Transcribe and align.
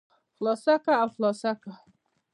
خلاصه 0.35 0.73
که 0.83 0.91
او 1.01 1.07
خلاصه 1.15 1.51
که. 1.61 1.71